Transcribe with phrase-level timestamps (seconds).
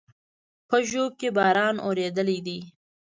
[0.69, 2.59] په ژوب کې باران اورېدلى دی